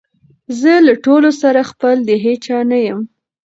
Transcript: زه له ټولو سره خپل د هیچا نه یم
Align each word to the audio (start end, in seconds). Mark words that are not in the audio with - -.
زه 0.59 0.73
له 0.85 0.93
ټولو 1.05 1.29
سره 1.41 1.61
خپل 1.71 1.95
د 2.09 2.09
هیچا 2.25 2.59
نه 2.71 2.77
یم 2.87 3.01